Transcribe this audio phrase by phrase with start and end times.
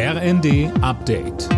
[0.00, 1.48] RND Update.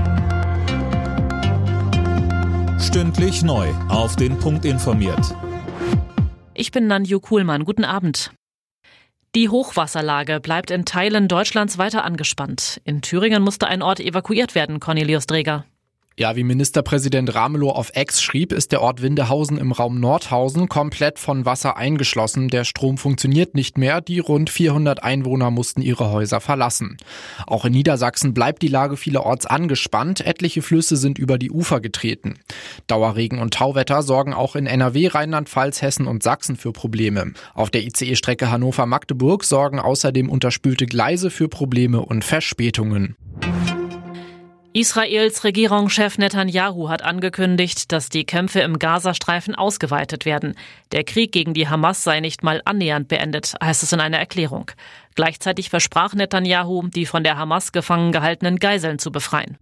[2.80, 3.68] Stündlich neu.
[3.90, 5.36] Auf den Punkt informiert.
[6.54, 7.66] Ich bin Nanju Kuhlmann.
[7.66, 8.32] Guten Abend.
[9.34, 12.80] Die Hochwasserlage bleibt in Teilen Deutschlands weiter angespannt.
[12.84, 15.66] In Thüringen musste ein Ort evakuiert werden, Cornelius Dreger.
[16.20, 21.18] Ja, wie Ministerpräsident Ramelow auf Ex schrieb, ist der Ort Windehausen im Raum Nordhausen komplett
[21.18, 22.48] von Wasser eingeschlossen.
[22.48, 24.02] Der Strom funktioniert nicht mehr.
[24.02, 26.98] Die rund 400 Einwohner mussten ihre Häuser verlassen.
[27.46, 30.20] Auch in Niedersachsen bleibt die Lage vielerorts angespannt.
[30.20, 32.34] Etliche Flüsse sind über die Ufer getreten.
[32.86, 37.32] Dauerregen und Tauwetter sorgen auch in NRW, Rheinland-Pfalz, Hessen und Sachsen für Probleme.
[37.54, 43.16] Auf der ICE-Strecke Hannover-Magdeburg sorgen außerdem unterspülte Gleise für Probleme und Verspätungen.
[44.72, 50.54] Israels Regierungschef Netanyahu hat angekündigt, dass die Kämpfe im Gazastreifen ausgeweitet werden.
[50.92, 54.70] Der Krieg gegen die Hamas sei nicht mal annähernd beendet, heißt es in einer Erklärung.
[55.16, 59.58] Gleichzeitig versprach Netanyahu, die von der Hamas gefangen gehaltenen Geiseln zu befreien.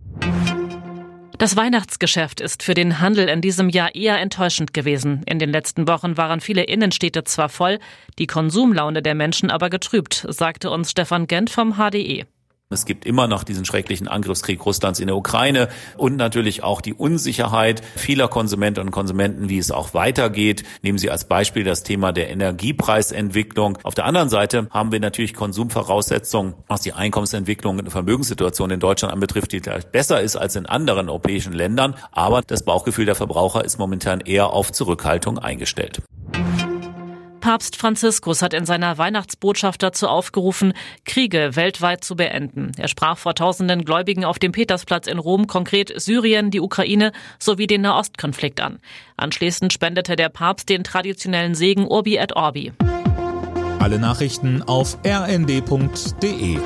[1.39, 5.23] Das Weihnachtsgeschäft ist für den Handel in diesem Jahr eher enttäuschend gewesen.
[5.25, 7.79] In den letzten Wochen waren viele Innenstädte zwar voll,
[8.19, 12.27] die Konsumlaune der Menschen aber getrübt, sagte uns Stefan Gent vom HDE.
[12.71, 16.93] Es gibt immer noch diesen schrecklichen Angriffskrieg Russlands in der Ukraine und natürlich auch die
[16.93, 20.65] Unsicherheit vieler Konsumentinnen und Konsumenten, wie es auch weitergeht.
[20.83, 23.79] Nehmen Sie als Beispiel das Thema der Energiepreisentwicklung.
[23.85, 29.15] Auf der anderen Seite haben wir natürlich Konsumvoraussetzungen, was die Einkommensentwicklung und Vermögenssituation in Deutschland
[29.15, 31.95] anbetrifft, die vielleicht besser ist als in anderen europäischen Ländern.
[32.13, 36.03] Aber das Bauchgefühl der Verbraucher ist momentan eher auf Zurückhaltung eingestellt.
[37.41, 40.73] Papst Franziskus hat in seiner Weihnachtsbotschaft dazu aufgerufen,
[41.05, 42.73] Kriege weltweit zu beenden.
[42.77, 47.67] Er sprach vor tausenden Gläubigen auf dem Petersplatz in Rom konkret Syrien, die Ukraine sowie
[47.67, 48.79] den Nahostkonflikt an.
[49.17, 52.73] Anschließend spendete der Papst den traditionellen Segen Urbi et Orbi.
[53.79, 56.59] Alle Nachrichten auf rnd.de